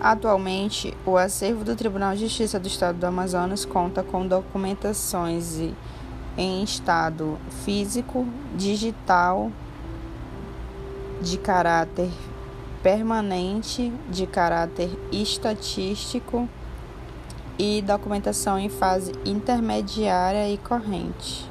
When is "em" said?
6.38-6.62, 18.58-18.70